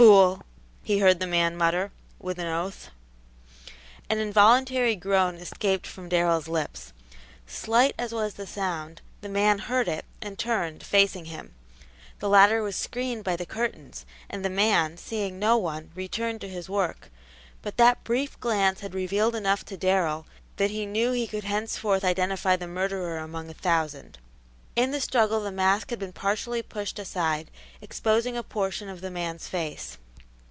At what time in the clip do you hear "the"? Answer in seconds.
1.18-1.26, 8.34-8.46, 9.22-9.28, 12.20-12.28, 13.34-13.44, 14.44-14.50, 22.54-22.68, 24.92-25.00, 25.40-25.50, 29.00-29.10